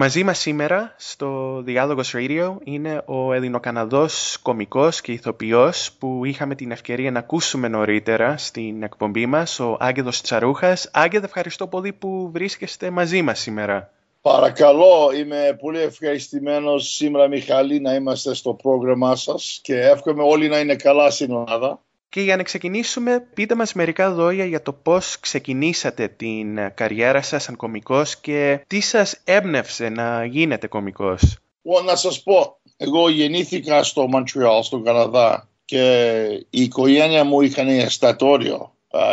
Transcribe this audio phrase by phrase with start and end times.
[0.00, 6.70] Μαζί μας σήμερα στο Διάλογος Radio είναι ο Ελληνοκαναδός κομικός και ηθοποιός που είχαμε την
[6.70, 10.90] ευκαιρία να ακούσουμε νωρίτερα στην εκπομπή μας, ο Άγγελος Τσαρούχας.
[10.92, 13.92] Άγγελ, ευχαριστώ πολύ που βρίσκεστε μαζί μας σήμερα.
[14.20, 20.58] Παρακαλώ, είμαι πολύ ευχαριστημένος σήμερα Μιχαλή να είμαστε στο πρόγραμμά σας και εύχομαι όλοι να
[20.58, 21.80] είναι καλά στην Ελλάδα.
[22.10, 27.42] Και για να ξεκινήσουμε, πείτε μας μερικά λόγια για το πώς ξεκινήσατε την καριέρα σας
[27.42, 31.36] σαν κομικός και τι σας έμπνευσε να γίνετε κομικός.
[31.62, 37.68] Well, να σας πω, εγώ γεννήθηκα στο Μοντρεάλ, στο Καναδά και η οικογένεια μου είχαν
[37.68, 38.72] εστατόριο,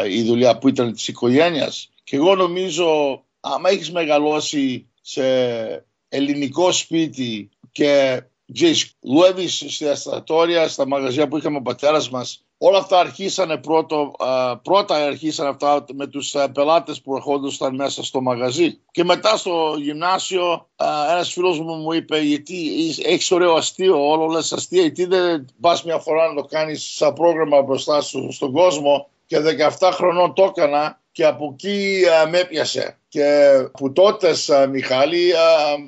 [0.09, 5.23] η δουλειά που ήταν της οικογένειας και εγώ νομίζω άμα έχεις μεγαλώσει σε
[6.09, 8.21] ελληνικό σπίτι και
[8.99, 14.11] δουλεύεις στα εστατόρια, στα μαγαζιά που είχαμε ο πατέρας μας Όλα αυτά αρχίσανε πρώτο,
[14.61, 18.79] πρώτα αρχίσανε αυτά με τους πελάτες που ερχόντουσαν μέσα στο μαγαζί.
[18.91, 20.69] Και μετά στο γυμνάσιο
[21.11, 22.69] ένας φίλος μου μου είπε γιατί
[23.03, 27.13] έχεις ωραίο αστείο, όλο λες αστεία, γιατί δεν πας μια φορά να το κάνεις σαν
[27.13, 29.37] πρόγραμμα μπροστά σου στον κόσμο και
[29.79, 32.97] 17 χρονών το έκανα και από εκεί με έπιασε.
[33.07, 34.33] Και που τότε,
[34.69, 35.31] Μιχάλη,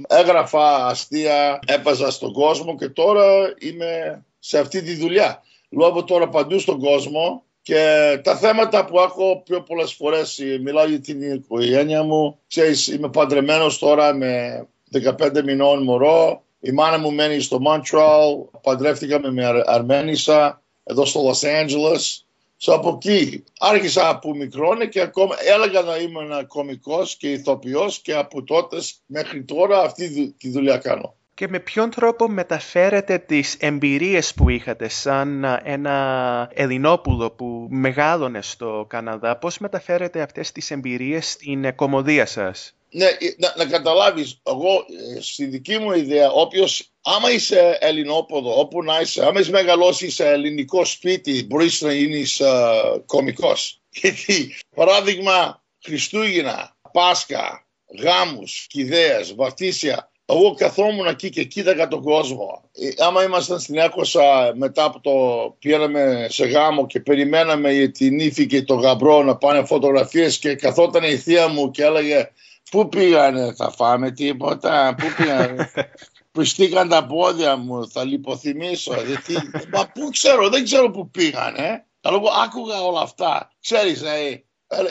[0.08, 6.60] έγραφα αστεία, έπαζα στον κόσμο και τώρα είμαι σε αυτή τη δουλειά λόγω τώρα παντού
[6.60, 12.40] στον κόσμο και τα θέματα που έχω πιο πολλές φορές μιλάω για την οικογένεια μου.
[12.48, 16.44] Ξέρεις, είμαι παντρεμένος τώρα με 15 μηνών μωρό.
[16.60, 18.36] Η μάνα μου μένει στο Μόντραλ.
[18.62, 22.22] Παντρεύτηκα με Αρμένισσα εδώ στο Λος Άντζελες.
[22.66, 28.00] So, από εκεί άρχισα από μικρό και ακόμα έλεγα να είμαι ένα κωμικός και ηθοποιός
[28.00, 33.56] και από τότε μέχρι τώρα αυτή τη δουλειά κάνω και με ποιον τρόπο μεταφέρετε τις
[33.60, 39.38] εμπειρίες που είχατε σαν ένα Ελληνόπουλο που μεγάλωνε στο Καναδά.
[39.38, 43.06] Πώς μεταφέρετε αυτές τις εμπειρίες στην κομμωδία σας; Ναι,
[43.38, 44.86] να, να καταλάβεις, εγώ
[45.16, 50.10] ε, στη δική μου ιδέα, όποιος, άμα είσαι Ελληνόπουλο, όπου να είσαι, άμα είσαι μεγαλώσει
[50.10, 53.82] σε ελληνικό σπίτι, μπορείς να γίνεις uh, κομικός.
[54.02, 57.67] Γιατί, παράδειγμα, Χριστούγεννα, Πάσχα,
[58.02, 62.61] γάμους, κηδείες, βαφτίσια, εγώ καθόμουν εκεί και κοίταγα τον κόσμο.
[62.71, 65.11] Ε, άμα ήμασταν στην Έκοσα μετά από το
[65.60, 70.55] πήραμε σε γάμο και περιμέναμε για την ύφη και το γαμπρό να πάνε φωτογραφίες και
[70.55, 72.32] καθόταν η θεία μου και έλεγε
[72.71, 75.71] Πού πήγανε, θα φάμε τίποτα, πού πήγανε.
[76.32, 79.02] Πριστήκαν τα πόδια μου, θα λιποθυμίσω.
[79.02, 79.33] Γιατί,
[79.73, 81.86] μα πού ξέρω, δεν ξέρω πού πήγανε.
[82.02, 83.52] Αλλά εγώ άκουγα όλα αυτά.
[83.61, 84.43] Ξέρεις, ε,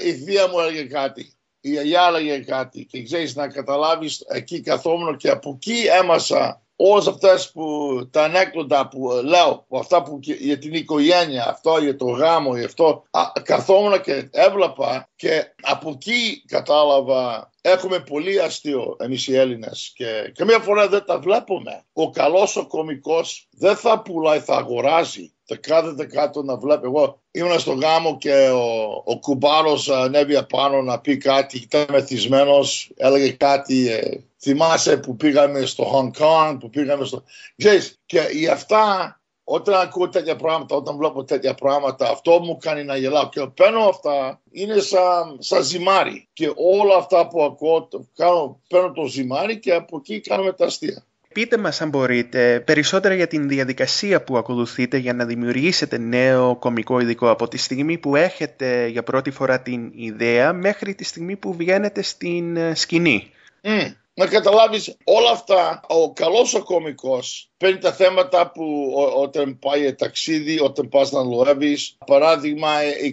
[0.05, 1.36] η θεία μου έλεγε κάτι
[1.67, 7.07] η γιαγιά έλεγε κάτι και ξέρεις να καταλάβεις εκεί καθόμουν και από εκεί έμασα όλες
[7.07, 7.65] αυτές που
[8.11, 12.67] τα ανέκδοτα που λέω, που αυτά που για την οικογένεια, αυτό για το γάμο, για
[12.67, 13.03] αυτό,
[13.43, 20.59] καθόμουν και έβλεπα και από εκεί κατάλαβα έχουμε πολύ αστείο εμείς οι Έλληνες και καμία
[20.59, 21.85] φορά δεν τα βλέπουμε.
[21.93, 25.31] Ο καλός ο κομικός δεν θα πουλάει, θα αγοράζει.
[25.49, 26.87] Θα κάθεται κάτω να βλέπει.
[26.87, 32.91] Εγώ ήμουν στο γάμο και ο, ο κουμπάρος ανέβει απάνω να πει κάτι, ήταν μεθυσμένος,
[32.97, 37.23] έλεγε κάτι, ε, θυμάσαι που πήγαμε στο Hong Kong, που πήγαμε στο...
[37.57, 42.85] Ξέρεις, και για αυτά όταν ακούω τέτοια πράγματα, όταν βλέπω τέτοια πράγματα, αυτό μου κάνει
[42.85, 43.29] να γελάω.
[43.29, 46.29] Και παίρνω αυτά, είναι σαν, σαν ζυμάρι.
[46.33, 51.05] Και όλα αυτά που ακούω, κάνω, παίρνω το ζυμάρι και από εκεί κάνουμε τα αστεία.
[51.33, 57.01] Πείτε μας αν μπορείτε περισσότερα για την διαδικασία που ακολουθείτε για να δημιουργήσετε νέο κομικό
[57.01, 61.55] υλικό από τη στιγμή που έχετε για πρώτη φορά την ιδέα μέχρι τη στιγμή που
[61.55, 63.31] βγαίνετε στην ε, σκηνή.
[63.63, 69.95] Mm να καταλάβεις όλα αυτά, ο καλός ο κομικός παίρνει τα θέματα που όταν πάει
[69.95, 72.69] ταξίδι, όταν πας να δουλεύεις, παράδειγμα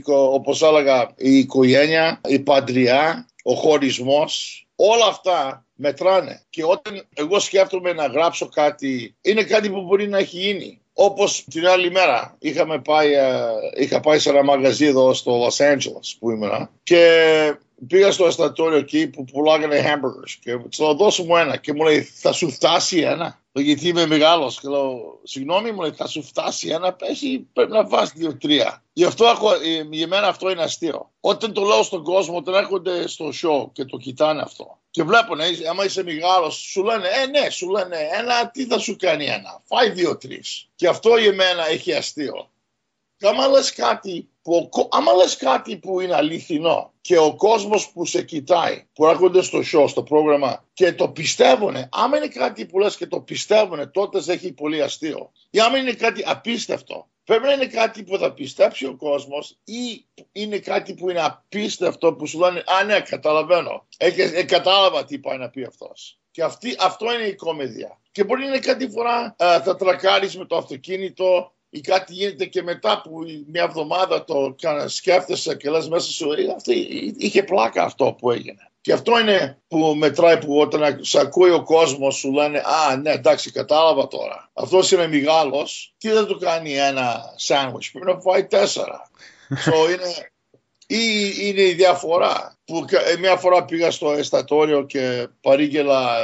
[0.08, 7.94] όπως έλεγα η οικογένεια, η παντριά, ο χωρισμός, όλα αυτά μετράνε και όταν εγώ σκέφτομαι
[7.94, 10.82] να γράψω κάτι, είναι κάτι που μπορεί να έχει γίνει.
[10.94, 15.74] Όπως την άλλη μέρα είχαμε πάει, ε, είχα πάει σε ένα μαγαζί εδώ στο Los
[15.74, 17.56] Angeles που ήμουν και
[17.88, 22.02] πήγα στο εστιατόριο εκεί που πουλάγανε hamburgers και του δώσω μου ένα και μου λέει
[22.02, 23.42] θα σου φτάσει ένα.
[23.56, 27.88] Γιατί είμαι μεγάλος και λέω, συγγνώμη μου λέει, θα σου φτάσει ένα, πέσει, πρέπει να
[27.88, 28.84] βάζεις δύο-τρία.
[28.94, 31.12] Γι' αυτό έχω, ε, για μένα αυτό είναι αστείο.
[31.20, 34.78] Όταν το λέω στον κόσμο, όταν έρχονται στο show και το κοιτάνε αυτό.
[34.90, 38.80] Και βλέπουν, ε, άμα είσαι μεγάλος, σου λένε, Ε, ναι, σου λένε ένα, τι θα
[38.80, 39.62] σου κάνει ένα.
[39.64, 40.70] Φάει δύο-τρεις.
[40.76, 42.50] Και αυτό για μένα έχει αστείο.
[43.18, 48.06] Και άμα λες κάτι, που, άμα λες κάτι που είναι αληθινό και ο κόσμος που
[48.06, 52.80] σε κοιτάει, που έρχονται στο show, στο πρόγραμμα και το πιστεύουν, άμα είναι κάτι που
[52.80, 55.32] λες και το πιστεύουν, τότε έχει πολύ αστείο.
[55.50, 60.06] Ή άμα είναι κάτι απίστευτο, Πρέπει να είναι κάτι που θα πιστέψει ο κόσμος ή
[60.32, 63.88] είναι κάτι που είναι απίστευτο που σου λένε Α, ναι, καταλαβαίνω.
[63.98, 66.20] Ε, ε, κατάλαβα τι πάει να πει αυτός.
[66.32, 68.00] Και αυτή, αυτό είναι η κομμεδία.
[68.12, 72.46] Και μπορεί να είναι κάτι φορά α, θα τρακάρεις με το αυτοκίνητο ή κάτι γίνεται
[72.46, 74.56] και μετά που μια εβδομάδα το
[74.88, 76.74] σκέφτεσαι και λες μέσα σου «Ε, αυτή,
[77.18, 78.72] είχε πλάκα αυτό που έγινε.
[78.82, 83.12] Και αυτό είναι που μετράει που όταν σε ακούει ο κόσμος σου λένε Α, ναι,
[83.12, 84.50] εντάξει, κατάλαβα τώρα.
[84.54, 85.94] Αυτός είναι μεγάλος.
[85.98, 89.10] Τι δεν του κάνει ένα σάντουιτς, πρέπει να φάει τέσσερα.
[89.66, 90.32] so είναι,
[90.88, 92.58] ή είναι η διαφορά.
[92.66, 92.86] Που
[93.20, 96.18] μια φορά πήγα στο εστατόριο και παρήγγελα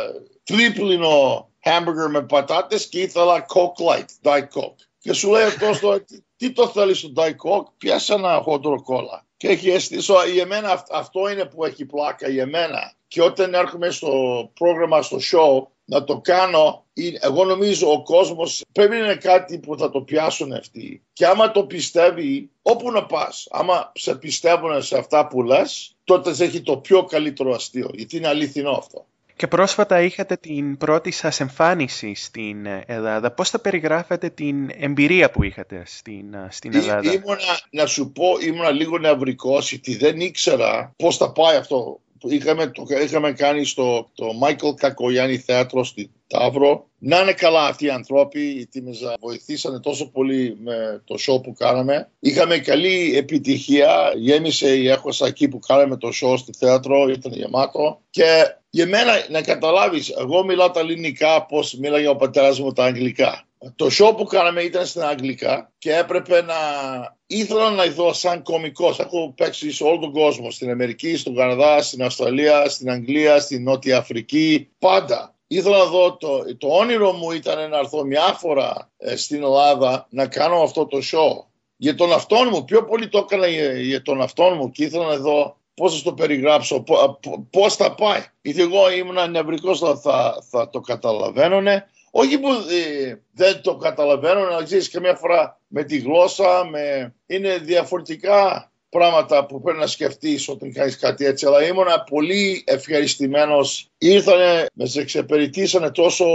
[0.43, 4.88] τρίπλινο hamburger με πατάτες και ήθελα Coke Light, Diet Coke.
[4.99, 5.99] Και σου λέει αυτό,
[6.37, 9.25] τι το θέλεις στο Diet Coke, πιάσε ένα χοντρό κόλλα.
[9.37, 12.93] Και έχει αισθήσει, για μένα αυτό είναι που έχει πλάκα για μένα.
[13.07, 14.11] Και όταν έρχομαι στο
[14.53, 16.85] πρόγραμμα, στο show, να το κάνω,
[17.19, 21.03] εγώ νομίζω ο κόσμος πρέπει να είναι κάτι που θα το πιάσουν αυτοί.
[21.13, 26.29] Και άμα το πιστεύει, όπου να πας, άμα σε πιστεύουν σε αυτά που λες, τότε
[26.29, 29.05] έχει το πιο καλύτερο αστείο, γιατί είναι αληθινό αυτό.
[29.39, 33.31] Και πρόσφατα είχατε την πρώτη σας εμφάνιση στην Ελλάδα.
[33.31, 38.71] Πώς θα περιγράφετε την εμπειρία που είχατε στην, στην Ελλάδα; Ήμουνα, να σου πω, ήμουνα
[38.71, 41.99] λίγο νευρικός γιατί δεν ήξερα πώς θα πάει αυτό.
[42.21, 46.87] Είχαμε, το είχαμε κάνει στο το Michael Κακογιάννη Θέατρο στη Ταύρο.
[46.99, 51.53] Να είναι καλά αυτοί οι άνθρωποι, γιατί με βοηθήσανε τόσο πολύ με το show που
[51.53, 52.09] κάναμε.
[52.19, 54.13] Είχαμε καλή επιτυχία.
[54.15, 58.01] Γέμισε η έχωσα εκεί που κάναμε το show στη θέατρο, ήταν γεμάτο.
[58.09, 62.83] Και για μένα να καταλάβεις, εγώ μιλάω τα ελληνικά πώς μίλαγε ο πατέρας μου τα
[62.83, 63.43] αγγλικά.
[63.75, 66.55] Το show που κάναμε ήταν στην αγγλικά και έπρεπε να...
[67.27, 68.99] Ήθελα να δω σαν κωμικός.
[68.99, 70.51] Έχω παίξει σε όλο τον κόσμο.
[70.51, 74.69] Στην Αμερική, στον Καναδά, στην Αυστραλία, στην Αγγλία, στην Νότια Αφρική.
[74.79, 75.35] Πάντα.
[75.51, 80.07] Ήθελα να δω, το, το όνειρο μου ήταν να έρθω μια φορά ε, στην Ελλάδα
[80.09, 81.45] να κάνω αυτό το show.
[81.75, 85.05] Για τον αυτόν μου, πιο πολύ το έκανα για, για τον αυτόν μου και ήθελα
[85.05, 86.83] να δω πώς θα το περιγράψω,
[87.49, 88.23] πώς θα πάει.
[88.41, 91.67] Γιατί εγώ ήμουν νευρικός, θα, θα, θα το καταλαβαίνουν.
[92.11, 97.15] Όχι που ε, δεν το καταλαβαίνουν, αλλά ξέρεις καμιά φορά με τη γλώσσα, με...
[97.25, 101.45] είναι διαφορετικά πράγματα που πρέπει να σκεφτείς όταν κάνεις κάτι έτσι.
[101.45, 103.89] Αλλά ήμουν πολύ ευχαριστημένος.
[103.97, 106.25] Ήρθανε, με σε εξεπεριτήσανε τόσο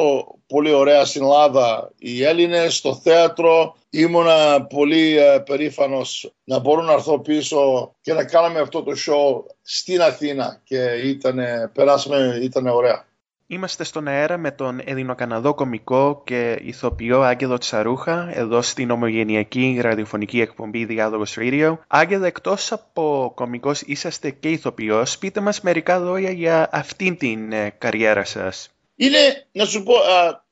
[0.47, 3.77] πολύ ωραία στην Ελλάδα οι Έλληνες στο θέατρο.
[3.91, 4.27] Ήμουν
[4.69, 10.03] πολύ ε, περήφανος να μπορώ να έρθω πίσω και να κάνουμε αυτό το show στην
[10.03, 11.39] Αθήνα και ήταν,
[11.73, 13.07] περάσαμε, ήταν ωραία.
[13.47, 20.41] Είμαστε στον αέρα με τον Ελληνοκαναδό κομικό και ηθοποιό Άγγελο Τσαρούχα εδώ στην ομογενειακή ραδιοφωνική
[20.41, 21.79] εκπομπή Διάλογος Radio.
[21.87, 25.19] Άγγελο, εκτός από κομικός είσαστε και ηθοποιός.
[25.19, 28.71] Πείτε μας μερικά λόγια για αυτήν την ε, καριέρα σας.
[28.97, 29.95] Είναι, να σου πω,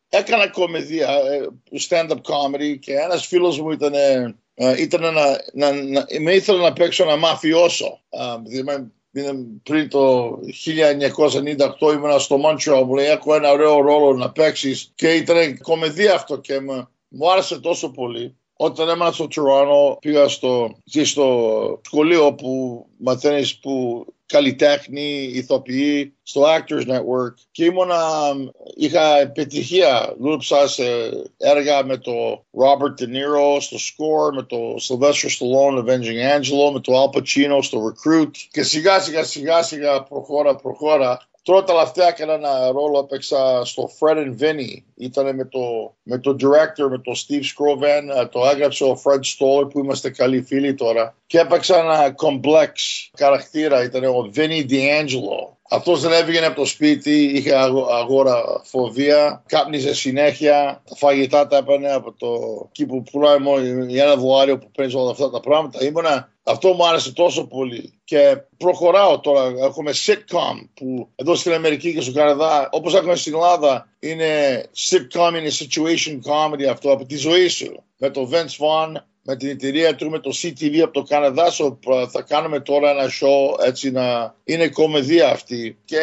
[0.08, 1.48] έκανα κομμεδία, ε,
[1.88, 3.92] stand-up comedy και ένας φίλος μου ήταν,
[4.78, 5.12] ήταν να,
[5.52, 8.00] να, να, με ήθελε να παίξω ένα μαφιόσο.
[8.46, 8.92] Δηλαδή,
[9.62, 15.12] πριν το 1998 ήμουν στο Montreal που λέει έχω ένα ωραίο ρόλο να παίξεις και
[15.12, 16.60] ήταν κομμεδία αυτό και
[17.08, 18.36] μου άρεσε τόσο πολύ.
[18.64, 26.90] Όταν έμενα στο Toronto πήγα στο, στο σχολείο που μαθαίνεις που καλλιτέχνη, ηθοποιή στο Actors
[26.90, 28.00] Network και ήμουνα,
[28.74, 30.14] είχα επιτυχία.
[30.18, 30.84] Δούλεψα σε
[31.36, 34.56] έργα με το Robert De Niro στο Score, με το
[34.88, 40.02] Sylvester Stallone, Avenging Angelo, με το Al Pacino στο Recruit και σιγά σιγά σιγά σιγά
[40.02, 44.82] προχώρα προχώρα Τώρα τελευταία έκανα ένα ρόλο, έπαιξα στο Fred and Vinny.
[44.94, 48.20] Ήταν με το, με το director, με το Steve Scroven.
[48.20, 51.16] Ε, το έγραψε ο Fred Stoller που είμαστε καλοί φίλοι τώρα.
[51.26, 52.72] Και έπαιξα ένα complex
[53.18, 55.61] χαρακτήρα, ήταν ο Vinny D'Angelo.
[55.74, 57.54] Αυτός δεν έβγαινε από το σπίτι, είχε
[57.90, 60.82] αγόρα φοβία, κάπνιζε συνέχεια.
[60.88, 62.28] Τα φαγητά τα έπαιρνε από το
[62.68, 65.84] εκεί που πουλάει μόνο για ένα δωάριο που παίζει όλα αυτά τα πράγματα.
[65.84, 67.92] Ήμουνα αυτό μου άρεσε τόσο πολύ.
[68.04, 69.52] Και προχωράω τώρα.
[69.58, 75.32] Έχουμε sitcom που εδώ στην Αμερική και στο Καναδά, όπως έχουμε στην Ελλάδα, είναι sitcom,
[75.36, 77.82] είναι situation comedy αυτό από τη ζωή σου.
[77.96, 81.50] Με το Vince Vaughn, με την εταιρεία του, με το CTV από το Καναδά,
[82.10, 85.78] θα κάνουμε τώρα ένα show έτσι να είναι κομμεδία αυτή.
[85.84, 86.00] Και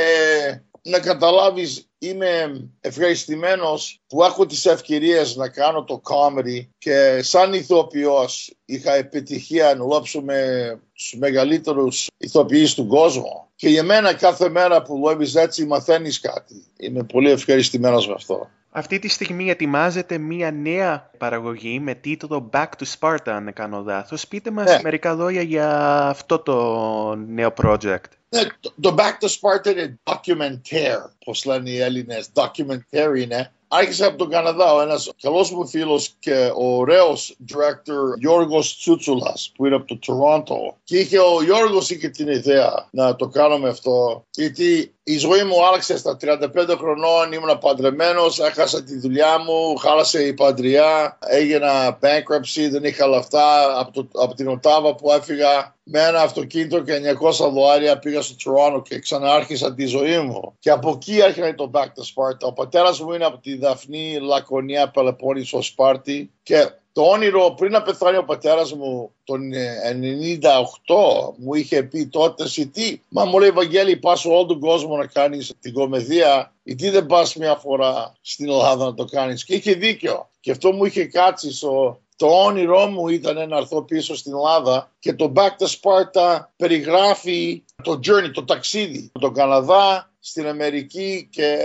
[0.81, 8.53] να καταλάβεις είμαι ευχαριστημένος που έχω τις ευκαιρίες να κάνω το comedy και σαν ηθοποιός
[8.65, 13.47] είχα επιτυχία να λόψω με τους μεγαλύτερους ηθοποιείς του κόσμου.
[13.55, 16.65] Και για μένα κάθε μέρα που δουλεύεις έτσι μαθαίνεις κάτι.
[16.77, 18.49] Είμαι πολύ ευχαριστημένος με αυτό.
[18.71, 24.27] Αυτή τη στιγμή ετοιμάζεται μία νέα παραγωγή με τίτλο Back to Sparta, αν κάνω λάθος.
[24.27, 24.79] Πείτε μας ναι.
[24.83, 28.09] μερικά λόγια για αυτό το νέο project.
[28.29, 28.41] Ναι,
[28.81, 32.29] το Back to Sparta είναι documentary, πώς λένε οι Έλληνες.
[32.33, 38.17] Documentary είναι άρχισε από τον Καναδά ο ένας καλός μου φίλος και ο ωραίος director
[38.19, 43.15] Γιώργος Τσούτσουλας που είναι από το Toronto και είχε ο Γιώργος είχε την ιδέα να
[43.15, 48.97] το κάνουμε αυτό γιατί η ζωή μου άλλαξε στα 35 χρονών, ήμουν παντρεμένος, έχασα τη
[48.97, 54.95] δουλειά μου, χάλασε η παντριά, έγινα bankruptcy, δεν είχα λεφτά από, το, από την Οτάβα
[54.95, 60.19] που έφυγα με ένα αυτοκίνητο και 900 δολάρια πήγα στο Τουρόνο και ξανάρχισα τη ζωή
[60.19, 60.55] μου.
[60.59, 62.47] Και από εκεί έρχεται το Back to Sparta.
[62.47, 67.81] Ο πατέρας μου είναι από τη Δαφνή Λακωνία Πελεπόννησος Σπάρτη και το όνειρο πριν να
[67.81, 73.49] πεθάνει ο πατέρας μου τον 98 μου είχε πει τότε εσύ τι, μα μου λέει
[73.49, 76.53] Βαγγέλη πας όλο τον κόσμο να κάνεις την κομμεδία.
[76.63, 80.29] Ή τι δεν πας μια φορά στην Ελλάδα να το κάνεις και είχε δίκιο.
[80.39, 84.91] Και αυτό μου είχε κάτσει στο, το όνειρό μου ήταν να έρθω πίσω στην Ελλάδα
[84.99, 91.57] και το Back to Sparta περιγράφει το journey, το ταξίδι, τον Καναδά, στην Αμερική και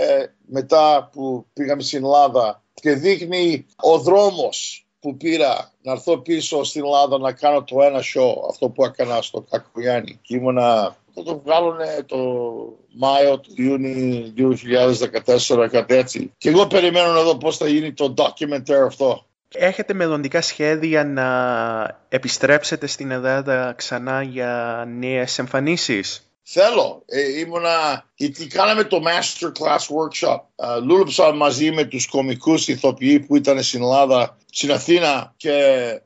[0.45, 6.83] μετά που πήγαμε στην Ελλάδα και δείχνει ο δρόμος που πήρα να έρθω πίσω στην
[6.83, 10.19] Ελλάδα να κάνω το ένα show, αυτό που έκανα στο Κακουγιάννη.
[10.21, 12.17] Και ήμουνα, θα το βγάλουν το
[12.93, 14.57] Μάιο του Ιούνιου
[15.47, 16.31] 2014, κάτι έτσι.
[16.37, 19.25] Και εγώ περιμένω να δω πώς θα γίνει το documentary αυτό.
[19.53, 21.27] Έχετε μελλοντικά σχέδια να
[22.09, 27.03] επιστρέψετε στην Ελλάδα ξανά για νέες εμφανίσεις; Θέλω.
[27.05, 30.39] Ε, ήμουνα, γιατί κάναμε το Masterclass Workshop.
[30.55, 35.51] Ε, λούλεψα μαζί με τους κομικούς ηθοποιοί που ήταν στην Ελλάδα στην Αθήνα και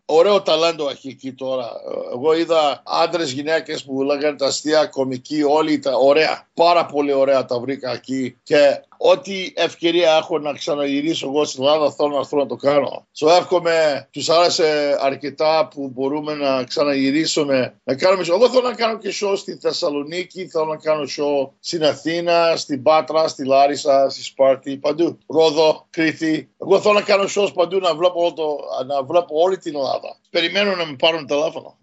[0.06, 1.70] ωραίο ταλέντο έχει εκεί τώρα.
[2.14, 6.48] Εγώ είδα άντρες, γυναίκες που λέγανε τα αστεία, κομικοί, όλοι τα ωραία.
[6.54, 11.92] Πάρα πολύ ωραία τα βρήκα εκεί και ό,τι ευκαιρία έχω να ξαναγυρίσω εγώ στην Ελλάδα
[11.92, 13.08] θέλω να έρθω να το κάνω.
[13.12, 18.98] Σου εύχομαι, τους άρεσε αρκετά που μπορούμε να ξαναγυρίσουμε, να κάνουμε Εγώ θέλω να κάνω
[18.98, 24.24] και show στη Θεσσαλονίκη, θέλω να κάνω show στην Αθήνα, στην Πάτρα, στη Λάρισα, στη
[24.24, 25.18] Σπάρτη, παντού.
[25.28, 26.50] Ρόδο, Κρήτη.
[26.62, 30.18] Εγώ θέλω να κάνω shows παντού να βλέπω το, να βλέπω όλη την Ελλάδα.
[30.30, 31.78] Περιμένω να με πάρουν τηλέφωνο.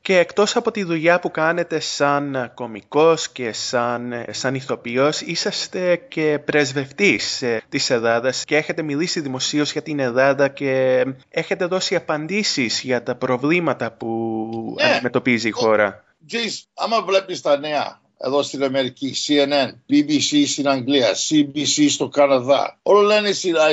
[0.00, 6.40] Και εκτός από τη δουλειά που κάνετε σαν κομικός και σαν, σαν ηθοποιός, είσαστε και
[6.44, 12.80] πρεσβευτής ε, της Ελλάδας και έχετε μιλήσει δημοσίως για την Ελλάδα και έχετε δώσει απαντήσεις
[12.80, 14.90] για τα προβλήματα που ναι.
[14.90, 16.04] αντιμετωπίζει η χώρα.
[16.26, 22.78] Τζις, άμα βλέπεις τα νέα εδώ στην Αμερική, CNN, BBC στην Αγγλία, CBC στο Καναδά.
[22.82, 23.28] Όλο λένε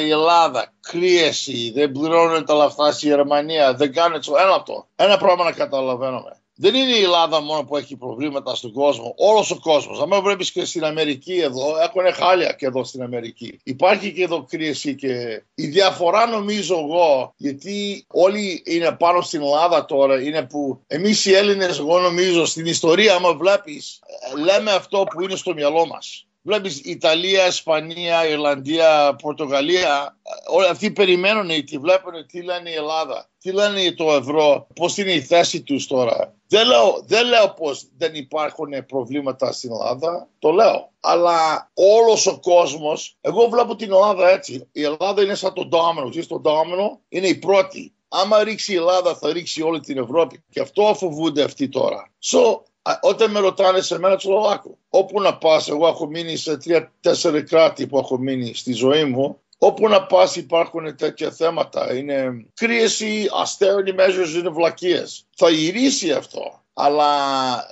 [0.06, 4.88] η Ελλάδα, κρίεση, δεν πληρώνουν τα λαφτά στη Γερμανία, δεν κάνουν το ένα αυτό.
[4.96, 6.41] Ένα πράγμα να καταλαβαίνουμε.
[6.64, 9.14] Δεν είναι η Ελλάδα μόνο που έχει προβλήματα στον κόσμο.
[9.18, 10.02] Όλος ο κόσμος.
[10.02, 13.60] Αν βλέπεις και στην Αμερική εδώ, έχουν χάλια και εδώ στην Αμερική.
[13.64, 19.86] Υπάρχει και εδώ κρίση και η διαφορά νομίζω εγώ, γιατί όλοι είναι πάνω στην Ελλάδα
[19.86, 24.00] τώρα, είναι που εμείς οι Έλληνες, εγώ νομίζω στην ιστορία, άμα βλέπεις,
[24.44, 26.26] λέμε αυτό που είναι στο μυαλό μας.
[26.44, 30.18] Βλέπεις Ιταλία, Ισπανία, Ιρλανδία, Πορτογαλία,
[30.48, 35.12] όλοι αυτοί περιμένουν τι βλέπουν τι λένε η Ελλάδα, τι λένε το ευρώ, πώς είναι
[35.12, 36.36] η θέση τους τώρα.
[36.48, 40.92] Δεν λέω, δεν λέω πως δεν υπάρχουν προβλήματα στην Ελλάδα, το λέω.
[41.00, 44.68] Αλλά όλος ο κόσμος, εγώ βλέπω την Ελλάδα έτσι.
[44.72, 47.94] Η Ελλάδα είναι σαν το ντόμινο, ξέρεις το ντόμινο είναι η πρώτη.
[48.08, 50.44] Άμα ρίξει η Ελλάδα θα ρίξει όλη την Ευρώπη.
[50.50, 52.12] Και αυτό φοβούνται αυτοί τώρα.
[52.32, 52.62] So,
[53.02, 57.44] όταν με ρωτάνε σε μένα, τους λέω: Όπου να πας, εγώ έχω μείνει σε τρία-τέσσερα
[57.44, 59.40] κράτη που έχω μείνει στη ζωή μου.
[59.58, 61.96] Όπου να πας υπάρχουν τέτοια θέματα.
[61.96, 65.26] Είναι κρίση, austerity measures, είναι βλακίες.
[65.36, 66.62] Θα γυρίσει αυτό.
[66.74, 67.08] Αλλά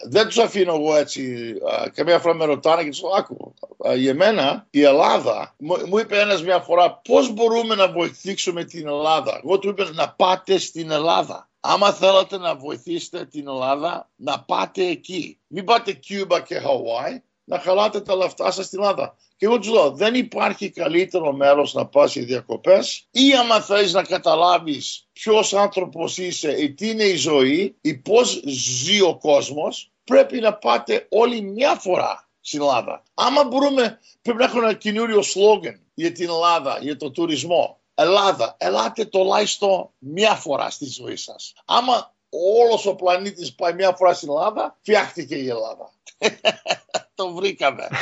[0.09, 1.53] δεν τους αφήνω εγώ έτσι.
[1.93, 3.53] Καμία φορά με ρωτάνε και τους λέω: Άκου,
[3.95, 9.41] για μένα η Ελλάδα, μου είπε ένας μια φορά, πώς μπορούμε να βοηθήσουμε την Ελλάδα;
[9.43, 11.48] Εγώ του είπα να πάτε στην Ελλάδα.
[11.59, 15.39] Άμα θέλετε να βοηθήσετε την Ελλάδα, να πάτε εκεί.
[15.47, 19.15] Μην πάτε Cuba και Χαουάι, να χαλάτε τα λεφτά σας στην Ελλάδα.
[19.37, 23.93] Και εγώ τους λέω, δεν υπάρχει καλύτερο μέρος να πας για διακοπές, ή άμα θέλεις
[23.93, 29.91] να καταλάβεις ποιος άνθρωπος είσαι ή τι είναι η ζωή ή πώς ζει ο κόσμος,
[30.03, 33.03] πρέπει να πάτε όλοι μια φορά στην Ελλάδα.
[33.13, 37.78] Άμα μπορούμε, πρέπει να έχουμε ένα καινούριο σλόγκαν για την Ελλάδα, για τον τουρισμό.
[38.01, 41.53] Ελλάδα, ελάτε τουλάχιστον μία φορά στη ζωή σας.
[41.65, 45.91] Άμα όλος ο πλανήτης πάει μία φορά στην Ελλάδα, φτιάχτηκε η Ελλάδα.
[47.15, 47.87] Το βρήκαμε.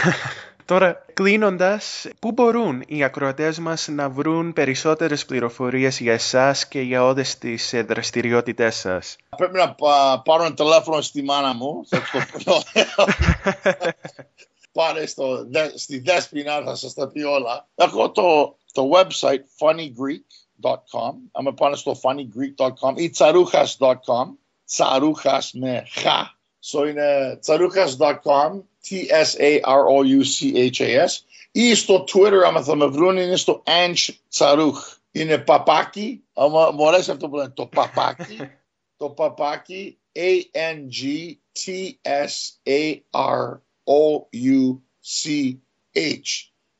[0.66, 7.04] Τώρα, κλείνοντας, πού μπορούν οι ακροατές μας να βρουν περισσότερες πληροφορίες για εσάς και για
[7.04, 9.75] όλες τις ε, δραστηριότητές σας; Πρέπει να
[10.24, 11.86] πάρω ένα τηλέφωνο στη μάνα μου.
[11.88, 12.01] Θα
[12.44, 12.63] το
[14.72, 17.68] Πάρε στο, στη Δέσποινα, θα σας τα πει όλα.
[17.75, 21.13] Έχω το στο website funnygreek.com.
[21.31, 24.27] Άμα πάνω στο funnygreek.com ή τσαρούχα.com.
[24.65, 26.05] Τσαρούχα με χ.
[26.72, 28.62] So είναι τσαρούχα.com.
[28.89, 29.51] T-S-A-R-O-U-C-H-A-S.
[31.51, 34.98] Ή στο Twitter, άμα το με βρουν, είναι στο Ange Tsaruch.
[35.12, 36.24] Είναι παπάκι.
[36.34, 37.50] Άμα μου αρέσει αυτό που λένε.
[37.50, 38.38] Το παπάκι.
[38.98, 39.98] το παπάκι.
[40.12, 41.17] A-N-G-T-S-A-R-O-U-C-H.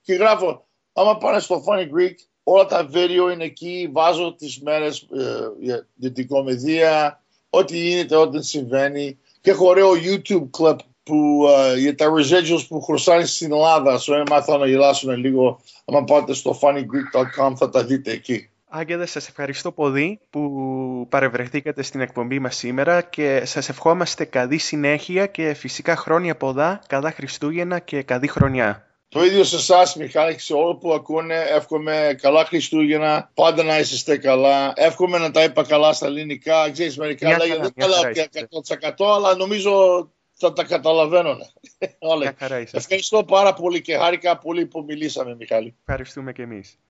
[0.02, 0.67] Και γράφω
[0.98, 5.26] άμα πάνε στο Funny Greek, όλα τα βίντεο είναι εκεί, βάζω τις μέρες ε,
[5.60, 9.18] για, για την κομμεδία, ό,τι γίνεται, ό,τι συμβαίνει.
[9.42, 14.00] Και έχω ωραίο YouTube clip που, uh, για τα residuals που χρωστάνε στην Ελλάδα.
[14.00, 15.60] So, μάθω να γελάσουν λίγο.
[15.86, 18.50] Αν πάτε στο funnygreek.com θα τα δείτε εκεί.
[18.70, 25.26] Άγγελε, σας ευχαριστώ πολύ που παρευρεθήκατε στην εκπομπή μας σήμερα και σας ευχόμαστε καλή συνέχεια
[25.26, 28.87] και φυσικά χρόνια πολλά, καλά Χριστούγεννα και καλή χρονιά.
[29.10, 31.36] Το ίδιο σε εσάς, Μιχάλη, σε όλου που ακούνε.
[31.36, 33.32] Εύχομαι καλά Χριστούγεννα.
[33.34, 34.74] Πάντα να είσαστε καλά.
[34.76, 36.72] Εύχομαι να τα είπα καλά στα ελληνικά.
[36.72, 38.30] Ξέρεις, μερικά λέγεται δεν καλά και
[38.98, 41.38] 100% αλλά νομίζω θα τα καταλαβαίνω.
[42.72, 45.76] Ευχαριστώ πάρα πολύ και χάρηκα πολύ που μιλήσαμε, Μιχάλη.
[45.86, 46.80] Ευχαριστούμε και εμείς.